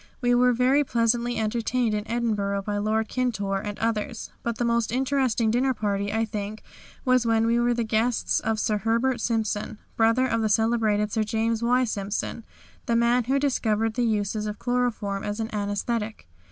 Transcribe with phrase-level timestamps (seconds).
[0.19, 4.91] We were very pleasantly entertained in Edinburgh by Lord Kintore and others, but the most
[4.91, 6.63] interesting dinner party I think
[7.05, 11.21] was when we were the guests of Sir Herbert Simpson, brother of the celebrated Sir
[11.23, 11.83] James Y.
[11.83, 12.43] Simpson,
[12.87, 16.21] the man who discovered the uses of chloroform as an anæsthetic.